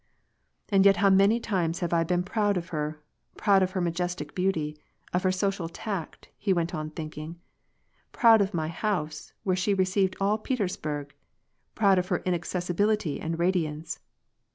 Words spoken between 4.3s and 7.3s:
beauty, of her social tact," he went on think